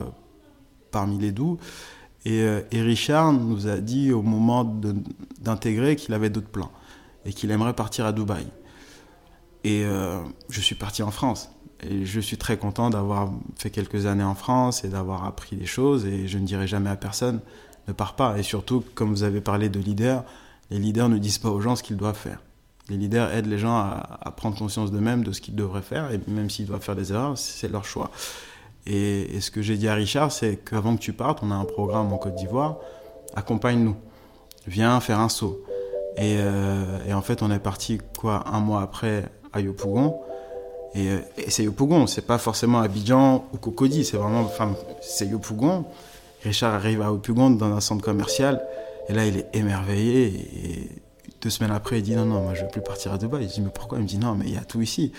parmi 0.91 1.19
les 1.19 1.33
doux. 1.33 1.57
Et, 2.27 2.43
euh, 2.43 2.61
et, 2.71 2.83
Richard 2.83 3.33
nous 3.33 3.67
a 3.67 3.79
dit 3.79 4.13
au 4.13 4.21
moment 4.21 4.65
d'intégrer 5.41 5.97
qu'il 5.97 6.13
avait 6.13 6.29
d'autres 6.29 6.49
plans 6.49 6.73
et 7.25 7.33
qu'il 7.33 7.51
aimerait 7.53 7.75
partir 7.75 8.05
à 8.05 8.13
Dubaï. 8.13 8.47
Et 9.65 9.85
euh, 9.85 10.21
je 10.51 10.61
suis 10.61 10.75
parti 10.75 11.03
en 11.03 11.11
France. 11.11 11.51
Et 11.83 12.05
je 12.05 12.21
suis 12.21 12.37
très 12.37 12.57
content 12.57 12.91
d'avoir 12.91 13.33
fait 13.57 13.71
quelques 13.71 14.07
années 14.07 14.25
en 14.25 14.35
France 14.35 14.85
et 14.85 14.89
d'avoir 14.89 15.25
appris 15.25 15.57
des 15.57 15.67
choses. 15.67 16.05
Et 16.05 16.29
je 16.29 16.39
ne 16.39 16.45
dirai 16.45 16.67
jamais 16.67 16.91
à 16.91 16.97
personne 16.97 17.41
ne 17.89 17.93
part 17.93 18.15
pas. 18.15 18.39
Et 18.39 18.43
surtout, 18.43 18.85
comme 18.95 19.11
vous 19.11 19.23
avez 19.23 19.41
parlé 19.41 19.69
de 19.69 19.79
leaders, 19.79 20.25
les 20.71 20.79
leaders 20.79 21.09
ne 21.09 21.19
disent 21.19 21.39
pas 21.39 21.51
aux 21.51 21.61
gens 21.61 21.77
ce 21.77 21.83
qu'ils 21.83 21.97
doivent 21.97 22.17
faire. 22.17 22.41
Les 22.89 22.97
leaders 22.97 23.33
aident 23.33 23.47
les 23.47 23.59
gens 23.59 23.77
à, 23.77 24.33
prendre 24.37 24.57
conscience 24.57 24.93
d'eux-mêmes, 24.93 25.25
de 25.25 25.33
ce 25.33 25.41
qu'ils 25.41 25.57
devraient 25.57 25.83
faire, 25.83 26.13
et 26.13 26.21
même 26.29 26.51
s'ils 26.51 26.67
doivent 26.67 26.83
faire 26.83 26.95
des 26.95 27.13
erreurs, 27.13 27.37
c'est 27.37 27.69
leur 27.69 27.85
choix. 27.85 28.11
Et, 28.87 29.41
ce 29.41 29.51
que 29.51 29.61
j'ai 29.61 29.77
dit 29.77 29.89
à 29.89 29.95
Richard, 29.95 30.31
c'est 30.31 30.57
qu'avant 30.57 30.97
que 30.97 31.01
tu 31.01 31.13
partes, 31.13 31.41
on 31.43 31.51
a 31.51 31.55
un 31.55 31.65
programme 31.65 32.13
en 32.13 32.19
Côte 32.19 32.37
d'Ivoire, 32.37 32.77
accompagne-nous, 33.35 33.97
viens 34.69 35.01
faire 35.01 35.19
un 35.19 35.29
saut. 35.29 35.65
Et, 36.17 36.37
euh, 36.39 37.13
en 37.13 37.23
fait, 37.23 37.43
on 37.43 37.51
est 37.51 37.59
parti 37.59 37.99
quoi 38.17 38.45
un 38.47 38.61
mois 38.61 38.83
après 38.83 39.25
à 39.53 39.61
Yopougon. 39.61 40.21
Et, 40.95 41.09
et 41.39 41.51
c'est 41.51 41.65
Yopougon, 41.65 42.07
c'est 42.07 42.27
pas 42.27 42.39
forcément 42.39 42.81
Abidjan 42.81 43.47
ou 43.53 43.57
Cocody, 43.59 44.05
c'est 44.05 44.17
vraiment, 44.17 44.43
enfin, 44.43 44.75
c'est 45.01 45.27
Yopougon. 45.27 45.85
Richard 46.47 46.75
arrive 46.75 47.03
à 47.03 47.13
Opugon 47.13 47.51
dans 47.51 47.73
un 47.73 47.81
centre 47.81 48.05
commercial 48.05 48.65
et 49.09 49.13
là 49.13 49.27
il 49.27 49.37
est 49.39 49.49
émerveillé 49.55 50.91
deux 51.43 51.51
semaines 51.51 51.73
après 51.73 51.99
il 51.99 52.03
dit 52.03 52.17
non 52.17 52.25
non 52.25 52.43
moi 52.43 52.55
je 52.55 52.63
veux 52.63 52.69
plus 52.71 52.81
partir 52.83 53.13
à 53.13 53.19
Dubaï. 53.19 53.49
Je 53.49 53.55
dis 53.55 53.61
mais 53.61 53.71
pourquoi? 53.75 53.99
Il 53.99 54.03
me 54.03 54.09
dit 54.09 54.19
non 54.19 54.35
mais 54.35 54.47
il 54.47 54.55
y 54.55 54.59
a 54.59 54.65
tout 54.65 54.81
ici. 54.81 55.13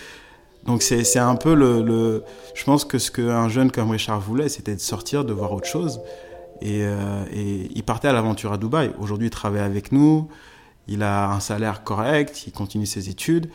Donc 0.66 0.82
c'est 0.82 1.18
un 1.18 1.36
peu 1.36 1.54
le, 1.54 1.82
le, 1.82 2.24
je 2.54 2.64
pense 2.64 2.84
que 2.84 2.98
ce 2.98 3.10
qu'un 3.10 3.48
jeune 3.48 3.70
comme 3.70 3.90
Richard 3.90 4.20
voulait 4.20 4.48
c'était 4.48 4.74
de 4.74 4.80
sortir, 4.80 5.24
de 5.24 5.32
voir 5.32 5.52
autre 5.52 5.68
chose 5.68 6.00
Et, 6.60 6.82
euh, 6.82 7.24
et 7.32 7.70
il 7.74 7.82
partait 7.84 8.08
à 8.08 8.12
l'aventure 8.12 8.52
à 8.52 8.58
Dubaï. 8.58 8.90
Aujourd'hui, 8.98 9.28
il 9.28 9.30
travaille 9.30 9.60
avec 9.62 9.92
nous. 9.92 10.28
Il 10.88 11.02
a 11.02 11.30
un 11.30 11.40
salaire 11.40 11.84
correct. 11.84 12.46
Il 12.46 12.52
continue 12.52 12.86
ses 12.86 13.08
études. 13.08 13.48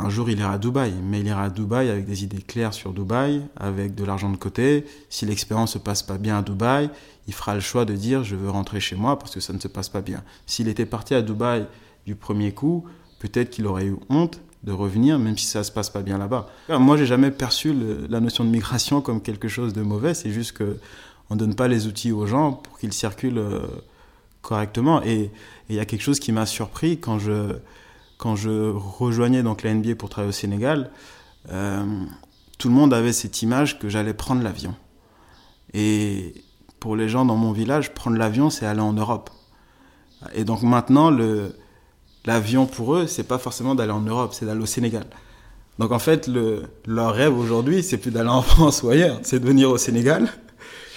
Un 0.00 0.10
jour, 0.10 0.30
il 0.30 0.38
ira 0.38 0.52
à 0.52 0.58
Dubaï, 0.58 0.94
mais 1.02 1.18
il 1.18 1.26
ira 1.26 1.42
à 1.42 1.50
Dubaï 1.50 1.90
avec 1.90 2.06
des 2.06 2.22
idées 2.22 2.40
claires 2.40 2.72
sur 2.72 2.92
Dubaï, 2.92 3.42
avec 3.56 3.96
de 3.96 4.04
l'argent 4.04 4.30
de 4.30 4.36
côté. 4.36 4.86
Si 5.10 5.26
l'expérience 5.26 5.72
se 5.72 5.78
passe 5.78 6.04
pas 6.04 6.18
bien 6.18 6.38
à 6.38 6.42
Dubaï, 6.42 6.88
il 7.26 7.34
fera 7.34 7.54
le 7.54 7.60
choix 7.60 7.84
de 7.84 7.94
dire 7.94 8.22
je 8.22 8.36
veux 8.36 8.48
rentrer 8.48 8.78
chez 8.78 8.94
moi 8.94 9.18
parce 9.18 9.34
que 9.34 9.40
ça 9.40 9.52
ne 9.52 9.58
se 9.58 9.66
passe 9.66 9.88
pas 9.88 10.00
bien. 10.00 10.22
S'il 10.46 10.68
était 10.68 10.86
parti 10.86 11.14
à 11.14 11.22
Dubaï 11.22 11.66
du 12.06 12.14
premier 12.14 12.52
coup, 12.52 12.84
peut-être 13.18 13.50
qu'il 13.50 13.66
aurait 13.66 13.86
eu 13.86 13.96
honte 14.08 14.40
de 14.62 14.70
revenir, 14.70 15.18
même 15.18 15.36
si 15.36 15.46
ça 15.46 15.64
se 15.64 15.72
passe 15.72 15.90
pas 15.90 16.02
bien 16.02 16.16
là-bas. 16.16 16.48
Moi, 16.68 16.96
j'ai 16.96 17.06
jamais 17.06 17.32
perçu 17.32 17.74
la 18.08 18.20
notion 18.20 18.44
de 18.44 18.50
migration 18.50 19.00
comme 19.00 19.20
quelque 19.20 19.48
chose 19.48 19.72
de 19.72 19.82
mauvais. 19.82 20.14
C'est 20.14 20.30
juste 20.30 20.52
que 20.52 20.78
on 21.28 21.36
donne 21.36 21.56
pas 21.56 21.66
les 21.66 21.88
outils 21.88 22.12
aux 22.12 22.26
gens 22.26 22.52
pour 22.52 22.78
qu'ils 22.78 22.92
circulent 22.92 23.38
euh, 23.38 23.60
correctement. 24.42 25.02
Et 25.02 25.30
il 25.68 25.74
y 25.74 25.80
a 25.80 25.84
quelque 25.84 26.02
chose 26.02 26.20
qui 26.20 26.32
m'a 26.32 26.46
surpris 26.46 26.98
quand 26.98 27.18
je 27.18 27.56
quand 28.18 28.34
je 28.36 28.70
rejoignais 28.70 29.42
donc 29.42 29.62
la 29.62 29.72
NBA 29.72 29.94
pour 29.94 30.10
travailler 30.10 30.28
au 30.30 30.32
Sénégal. 30.32 30.90
Euh, 31.50 31.84
tout 32.58 32.68
le 32.68 32.74
monde 32.74 32.92
avait 32.92 33.12
cette 33.12 33.40
image 33.42 33.78
que 33.78 33.88
j'allais 33.88 34.12
prendre 34.12 34.42
l'avion. 34.42 34.74
Et 35.72 36.34
pour 36.80 36.96
les 36.96 37.08
gens 37.08 37.24
dans 37.24 37.36
mon 37.36 37.52
village, 37.52 37.94
prendre 37.94 38.16
l'avion, 38.16 38.50
c'est 38.50 38.66
aller 38.66 38.80
en 38.80 38.92
Europe. 38.92 39.30
Et 40.34 40.44
donc 40.44 40.62
maintenant, 40.62 41.10
le, 41.10 41.54
l'avion 42.26 42.66
pour 42.66 42.96
eux, 42.96 43.06
c'est 43.06 43.22
pas 43.22 43.38
forcément 43.38 43.76
d'aller 43.76 43.92
en 43.92 44.00
Europe, 44.00 44.34
c'est 44.34 44.46
d'aller 44.46 44.60
au 44.60 44.66
Sénégal. 44.66 45.06
Donc 45.78 45.92
en 45.92 46.00
fait, 46.00 46.26
le, 46.26 46.64
leur 46.86 47.14
rêve 47.14 47.38
aujourd'hui, 47.38 47.84
c'est 47.84 47.98
plus 47.98 48.10
d'aller 48.10 48.28
en 48.28 48.42
France 48.52 48.82
ou 48.82 48.90
ailleurs, 48.90 49.20
c'est 49.22 49.38
de 49.38 49.46
venir 49.46 49.70
au 49.70 49.78
Sénégal. 49.78 50.28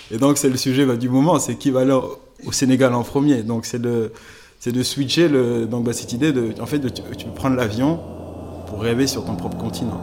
Et 0.10 0.18
donc 0.18 0.40
c'est 0.40 0.50
le 0.50 0.58
sujet 0.58 0.86
bah, 0.88 0.96
du 0.98 1.08
moment, 1.08 1.38
c'est 1.38 1.56
qui 1.56 1.70
va 1.70 1.82
aller 1.82 1.98
au 2.46 2.52
Sénégal 2.52 2.96
en 2.96 3.04
premier. 3.04 3.44
Donc 3.44 3.66
c'est 3.66 3.80
de, 3.80 4.12
c'est 4.62 4.72
de 4.72 4.84
switcher 4.84 5.28
cette 5.92 6.14
idée 6.14 6.32
de, 6.32 6.54
en 6.62 6.68
fait, 6.68 6.80
tu 7.18 7.26
prendre 7.34 7.56
l'avion 7.56 8.00
pour 8.68 8.80
rêver 8.82 9.08
sur 9.08 9.26
ton 9.26 9.36
propre 9.36 9.58
continent. 9.58 10.00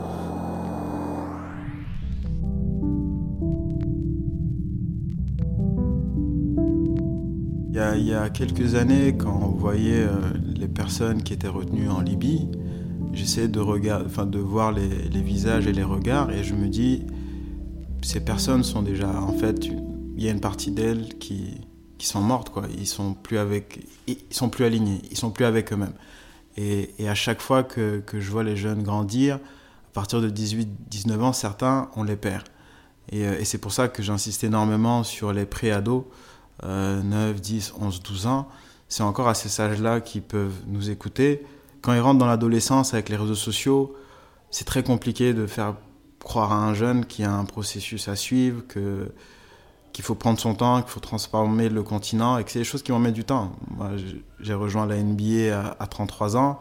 il 7.95 8.05
y 8.05 8.13
a 8.13 8.29
quelques 8.29 8.75
années, 8.75 9.15
quand 9.17 9.39
on 9.41 9.51
voyait 9.51 10.03
euh, 10.03 10.09
les 10.55 10.67
personnes 10.67 11.23
qui 11.23 11.33
étaient 11.33 11.47
retenues 11.47 11.89
en 11.89 12.01
Libye, 12.01 12.49
j'essayais 13.13 13.47
de, 13.47 13.61
enfin, 14.05 14.25
de 14.25 14.39
voir 14.39 14.73
les, 14.73 15.21
visages 15.21 15.65
et 15.67 15.71
les 15.71 15.83
regards 15.83 16.31
et 16.31 16.43
je 16.43 16.53
me 16.53 16.67
dis, 16.67 17.03
ces 18.01 18.19
personnes 18.19 18.63
sont 18.63 18.81
déjà, 18.81 19.09
en 19.21 19.31
fait, 19.31 19.65
il 19.65 20.23
y 20.23 20.27
a 20.27 20.31
une 20.31 20.41
partie 20.41 20.71
d'elles 20.71 21.17
qui, 21.17 21.55
qui 21.99 22.07
sont 22.07 22.21
mortes, 22.21 22.49
quoi. 22.49 22.63
Ils 22.75 22.87
sont 22.87 23.13
plus 23.13 23.37
avec, 23.37 23.85
ils 24.07 24.17
sont 24.31 24.49
plus 24.49 24.65
alignés, 24.65 25.01
ils 25.11 25.17
sont 25.17 25.29
plus 25.29 25.45
avec 25.45 25.71
eux-mêmes. 25.71 25.93
Et, 26.57 26.89
à 27.07 27.13
chaque 27.13 27.41
fois 27.41 27.63
que, 27.63 27.99
que, 27.99 28.19
je 28.19 28.31
vois 28.31 28.43
les 28.43 28.57
jeunes 28.57 28.81
grandir, 28.81 29.35
à 29.35 29.93
partir 29.93 30.21
de 30.21 30.29
18-19 30.29 31.21
ans, 31.21 31.33
certains, 31.33 31.89
on 31.95 32.03
les 32.03 32.15
perd. 32.15 32.45
Et, 33.11 33.27
euh, 33.27 33.39
et 33.39 33.45
c'est 33.45 33.59
pour 33.59 33.71
ça 33.71 33.87
que 33.87 34.01
j'insiste 34.01 34.43
énormément 34.43 35.03
sur 35.03 35.31
les 35.31 35.45
pré-ados 35.45 36.05
9, 36.63 37.39
10, 37.39 37.73
11, 37.79 38.01
12 38.03 38.27
ans, 38.27 38.49
c'est 38.87 39.03
encore 39.03 39.27
à 39.27 39.33
ces 39.33 39.61
âges-là 39.61 40.01
qui 40.01 40.19
peuvent 40.19 40.61
nous 40.67 40.89
écouter. 40.89 41.45
Quand 41.81 41.93
ils 41.93 41.99
rentrent 41.99 42.19
dans 42.19 42.27
l'adolescence 42.27 42.93
avec 42.93 43.09
les 43.09 43.15
réseaux 43.15 43.35
sociaux, 43.35 43.95
c'est 44.51 44.65
très 44.65 44.83
compliqué 44.83 45.33
de 45.33 45.45
faire 45.47 45.75
croire 46.19 46.51
à 46.51 46.57
un 46.57 46.73
jeune 46.73 47.05
qu'il 47.05 47.23
y 47.23 47.27
a 47.27 47.31
un 47.31 47.45
processus 47.45 48.07
à 48.07 48.15
suivre, 48.15 48.63
que 48.67 49.11
qu'il 49.99 50.05
faut 50.05 50.15
prendre 50.15 50.39
son 50.39 50.55
temps, 50.55 50.81
qu'il 50.81 50.91
faut 50.91 51.01
transformer 51.01 51.67
le 51.67 51.83
continent 51.83 52.37
et 52.37 52.45
que 52.45 52.51
c'est 52.51 52.59
des 52.59 52.63
choses 52.63 52.83
qui 52.83 52.93
vont 52.93 52.99
mettre 52.99 53.15
du 53.15 53.25
temps. 53.25 53.51
Moi, 53.75 53.89
j'ai 54.39 54.53
rejoint 54.53 54.85
la 54.85 54.95
NBA 54.95 55.75
à, 55.77 55.87
33 55.87 56.37
ans, 56.37 56.57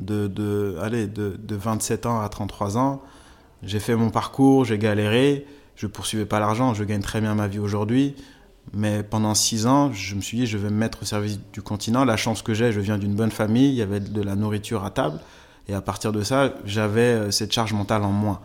de, 0.00 0.76
allez, 0.82 1.06
de, 1.06 1.38
de 1.38 1.54
27 1.54 2.06
ans 2.06 2.20
à 2.20 2.28
33 2.28 2.78
ans. 2.78 3.00
J'ai 3.62 3.78
fait 3.78 3.94
mon 3.94 4.10
parcours, 4.10 4.64
j'ai 4.64 4.76
galéré, 4.76 5.46
je 5.76 5.86
poursuivais 5.86 6.26
pas 6.26 6.40
l'argent, 6.40 6.74
je 6.74 6.82
gagne 6.82 7.00
très 7.00 7.20
bien 7.20 7.36
ma 7.36 7.46
vie 7.46 7.60
aujourd'hui. 7.60 8.16
Mais 8.72 9.04
pendant 9.04 9.36
six 9.36 9.68
ans, 9.68 9.92
je 9.92 10.16
me 10.16 10.20
suis 10.20 10.38
dit, 10.38 10.46
je 10.48 10.58
vais 10.58 10.70
me 10.70 10.76
mettre 10.76 11.02
au 11.02 11.04
service 11.04 11.38
du 11.52 11.62
continent. 11.62 12.04
La 12.04 12.16
chance 12.16 12.42
que 12.42 12.54
j'ai, 12.54 12.72
je 12.72 12.80
viens 12.80 12.98
d'une 12.98 13.14
bonne 13.14 13.30
famille, 13.30 13.68
il 13.68 13.76
y 13.76 13.82
avait 13.82 14.00
de 14.00 14.20
la 14.20 14.34
nourriture 14.34 14.84
à 14.84 14.90
table. 14.90 15.20
Et 15.68 15.74
à 15.74 15.80
partir 15.80 16.10
de 16.10 16.24
ça, 16.24 16.54
j'avais 16.64 17.02
euh, 17.02 17.30
cette 17.30 17.52
charge 17.52 17.72
mentale 17.72 18.02
en 18.02 18.10
moins. 18.10 18.40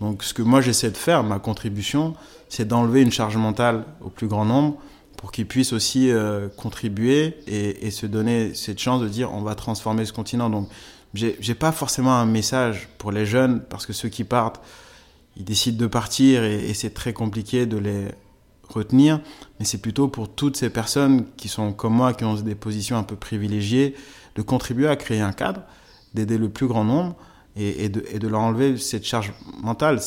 Donc 0.00 0.24
ce 0.24 0.32
que 0.32 0.42
moi 0.42 0.60
j'essaie 0.60 0.90
de 0.90 0.96
faire, 0.96 1.22
ma 1.22 1.38
contribution, 1.38 2.14
c'est 2.48 2.66
d'enlever 2.66 3.02
une 3.02 3.12
charge 3.12 3.36
mentale 3.36 3.84
au 4.00 4.08
plus 4.08 4.26
grand 4.26 4.44
nombre 4.44 4.76
pour 5.16 5.32
qu'ils 5.32 5.46
puissent 5.46 5.74
aussi 5.74 6.10
euh, 6.10 6.48
contribuer 6.48 7.36
et, 7.46 7.90
se 7.90 8.06
donner 8.06 8.54
cette 8.54 8.78
chance 8.78 9.02
de 9.02 9.08
dire 9.08 9.32
on 9.32 9.42
va 9.42 9.54
transformer 9.54 10.06
ce 10.06 10.12
continent. 10.12 10.48
Donc 10.48 10.68
j'ai 11.12 11.54
pas 11.54 11.72
forcément 11.72 12.14
un 12.14 12.26
message 12.26 12.88
pour 12.96 13.12
les 13.12 13.26
jeunes 13.26 13.62
parce 13.68 13.84
que 13.84 13.92
ceux 13.92 14.08
qui 14.08 14.24
partent, 14.24 14.62
ils 15.36 15.44
décident 15.44 15.78
de 15.78 15.86
partir 15.86 16.44
et 16.44 16.72
c'est 16.72 16.94
très 16.94 17.12
compliqué 17.12 17.66
de 17.66 17.76
les 17.76 18.06
retenir, 18.68 19.20
mais 19.58 19.64
c'est 19.64 19.78
plutôt 19.78 20.08
pour 20.08 20.28
toutes 20.28 20.56
ces 20.56 20.70
personnes 20.70 21.26
qui 21.36 21.48
sont 21.48 21.72
comme 21.72 21.94
moi, 21.94 22.14
qui 22.14 22.24
ont 22.24 22.34
des 22.34 22.54
positions 22.54 22.96
un 22.96 23.02
peu 23.02 23.16
privilégiées, 23.16 23.94
de 24.36 24.42
contribuer 24.42 24.88
à 24.88 24.96
créer 24.96 25.20
un 25.20 25.32
cadre, 25.32 25.62
d'aider 26.14 26.38
le 26.38 26.48
plus 26.48 26.66
grand 26.66 26.84
nombre 26.84 27.16
et, 27.56 27.88
de, 27.88 28.18
de, 28.18 28.28
leur 28.28 28.40
enlever 28.40 28.76
cette 28.78 29.04
charge 29.04 29.32
mentale. 29.62 30.00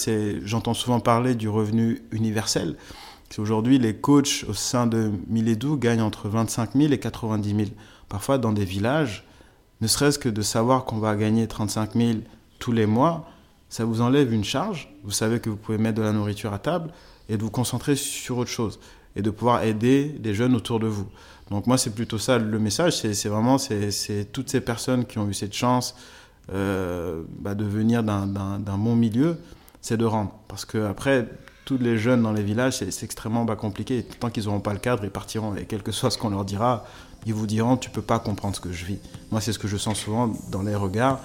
J'entends 0.43 0.73
souvent 0.73 0.99
parler 0.99 1.35
du 1.35 1.49
revenu 1.49 2.01
universel. 2.11 2.77
Aujourd'hui, 3.39 3.79
les 3.79 3.95
coachs 3.95 4.45
au 4.47 4.53
sein 4.53 4.85
de 4.85 5.11
Miledou 5.27 5.77
gagnent 5.77 6.01
entre 6.01 6.29
25 6.29 6.73
000 6.75 6.93
et 6.93 6.99
90 6.99 7.49
000. 7.49 7.61
Parfois, 8.07 8.37
dans 8.37 8.53
des 8.53 8.65
villages, 8.65 9.25
ne 9.81 9.87
serait-ce 9.87 10.19
que 10.19 10.29
de 10.29 10.41
savoir 10.41 10.85
qu'on 10.85 10.97
va 10.97 11.15
gagner 11.15 11.47
35 11.47 11.93
000 11.95 12.11
tous 12.59 12.71
les 12.71 12.85
mois, 12.85 13.27
ça 13.69 13.85
vous 13.85 14.01
enlève 14.01 14.31
une 14.31 14.43
charge. 14.43 14.93
Vous 15.03 15.11
savez 15.11 15.39
que 15.39 15.49
vous 15.49 15.55
pouvez 15.55 15.77
mettre 15.77 15.97
de 15.97 16.03
la 16.03 16.11
nourriture 16.11 16.53
à 16.53 16.59
table 16.59 16.91
et 17.27 17.37
de 17.37 17.41
vous 17.41 17.49
concentrer 17.49 17.95
sur 17.95 18.37
autre 18.37 18.51
chose 18.51 18.79
et 19.15 19.21
de 19.21 19.29
pouvoir 19.31 19.63
aider 19.63 20.15
les 20.23 20.33
jeunes 20.33 20.55
autour 20.55 20.79
de 20.79 20.87
vous. 20.87 21.07
Donc 21.49 21.67
moi, 21.67 21.77
c'est 21.77 21.93
plutôt 21.93 22.17
ça 22.17 22.37
le 22.37 22.59
message, 22.59 22.97
c'est 22.97 23.29
vraiment 23.29 23.57
c'est 23.57 24.31
toutes 24.31 24.49
ces 24.49 24.61
personnes 24.61 25.05
qui 25.05 25.17
ont 25.17 25.27
eu 25.27 25.33
cette 25.33 25.53
chance 25.53 25.95
euh, 26.51 27.23
bah, 27.39 27.55
de 27.55 27.63
venir 27.63 28.03
d'un 28.03 28.27
bon 28.77 28.95
milieu, 28.95 29.37
c'est 29.81 29.97
de 29.97 30.05
rendre. 30.05 30.31
Parce 30.47 30.65
que 30.65 30.85
après, 30.85 31.27
tous 31.65 31.77
les 31.77 31.97
jeunes 31.97 32.23
dans 32.23 32.33
les 32.33 32.43
villages, 32.43 32.77
c'est 32.77 33.03
extrêmement 33.03 33.45
bah, 33.45 33.55
compliqué. 33.55 34.03
Tant 34.19 34.29
qu'ils 34.29 34.45
n'auront 34.45 34.59
pas 34.59 34.73
le 34.73 34.79
cadre, 34.79 35.03
ils 35.05 35.11
partiront. 35.11 35.55
Et 35.55 35.65
quel 35.65 35.83
que 35.83 35.91
soit 35.91 36.11
ce 36.11 36.17
qu'on 36.17 36.29
leur 36.29 36.45
dira, 36.45 36.85
ils 37.25 37.33
vous 37.33 37.47
diront, 37.47 37.77
tu 37.77 37.89
peux 37.89 38.01
pas 38.01 38.19
comprendre 38.19 38.55
ce 38.55 38.61
que 38.61 38.71
je 38.71 38.85
vis. 38.85 38.99
Moi, 39.31 39.41
c'est 39.41 39.53
ce 39.53 39.59
que 39.59 39.67
je 39.67 39.77
sens 39.77 39.97
souvent 39.97 40.33
dans 40.51 40.63
les 40.63 40.75
regards. 40.75 41.19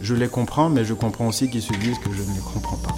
Je 0.00 0.14
les 0.14 0.28
comprends, 0.28 0.68
mais 0.68 0.84
je 0.84 0.94
comprends 0.94 1.28
aussi 1.28 1.48
qu'ils 1.48 1.62
se 1.62 1.72
disent 1.74 1.98
que 1.98 2.12
je 2.12 2.22
ne 2.22 2.34
les 2.34 2.40
comprends 2.52 2.78
pas. 2.78 2.94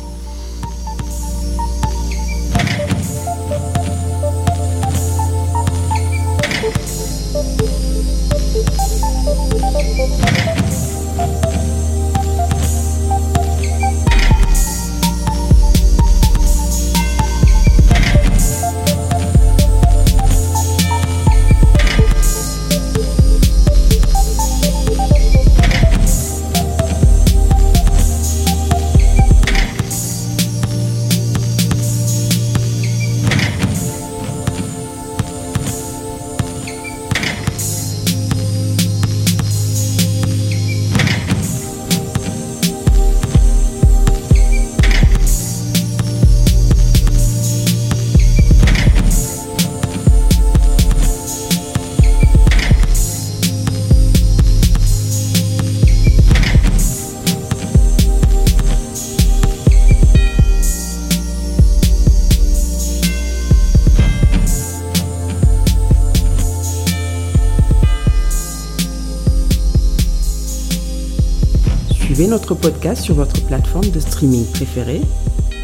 Suivez 72.14 72.30
notre 72.30 72.54
podcast 72.54 73.02
sur 73.02 73.16
votre 73.16 73.44
plateforme 73.44 73.90
de 73.90 73.98
streaming 73.98 74.46
préférée 74.52 75.00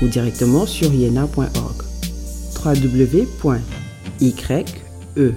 ou 0.02 0.08
directement 0.08 0.66
sur 0.66 0.92
yena.org. 0.92 1.84
www 2.64 3.26
Y-E-N-N-A.org. 4.20 5.30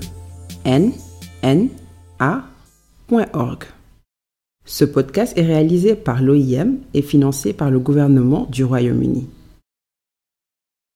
Ce 4.65 4.85
podcast 4.85 5.37
est 5.37 5.45
réalisé 5.45 5.93
par 5.93 6.23
l'OIM 6.23 6.77
et 6.95 7.03
financé 7.03 7.53
par 7.53 7.69
le 7.69 7.77
gouvernement 7.77 8.47
du 8.49 8.63
Royaume-Uni. 8.63 9.27